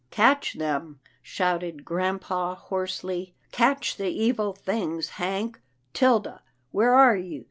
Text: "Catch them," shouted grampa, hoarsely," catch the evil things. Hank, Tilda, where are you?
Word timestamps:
"Catch 0.23 0.53
them," 0.53 0.99
shouted 1.21 1.85
grampa, 1.85 2.55
hoarsely," 2.55 3.35
catch 3.51 3.97
the 3.97 4.07
evil 4.09 4.51
things. 4.51 5.09
Hank, 5.21 5.61
Tilda, 5.93 6.41
where 6.71 6.95
are 6.95 7.15
you? 7.15 7.39